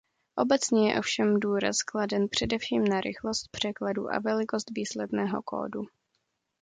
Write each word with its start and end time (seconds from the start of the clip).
Obecně 0.35 0.91
je 0.91 0.99
ovšem 0.99 1.39
důraz 1.39 1.81
kladen 1.83 2.27
především 2.29 2.83
na 2.83 3.01
rychlost 3.01 3.47
překladu 3.51 4.09
a 4.13 4.19
velikost 4.19 4.69
výsledného 4.75 5.41
kódu. 5.43 5.81